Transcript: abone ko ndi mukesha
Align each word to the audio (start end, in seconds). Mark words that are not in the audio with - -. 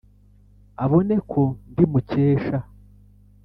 abone 0.83 1.15
ko 1.31 1.41
ndi 1.71 1.83
mukesha 1.91 2.57